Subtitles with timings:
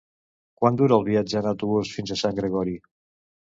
[0.61, 2.77] Quant dura el viatge en autobús fins a Sant Gregori?